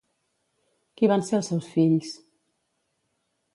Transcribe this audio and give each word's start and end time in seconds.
Qui 1.01 1.09
van 1.11 1.25
ser 1.27 1.37
els 1.41 1.51
seus 1.53 1.69
fills? 1.75 2.11